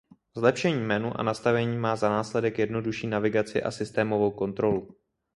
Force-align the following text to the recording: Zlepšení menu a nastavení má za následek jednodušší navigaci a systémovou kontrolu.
Zlepšení 0.37 0.81
menu 0.81 1.19
a 1.19 1.23
nastavení 1.23 1.77
má 1.77 1.95
za 1.95 2.09
následek 2.09 2.59
jednodušší 2.59 3.07
navigaci 3.07 3.63
a 3.63 3.71
systémovou 3.71 4.31
kontrolu. 4.31 4.95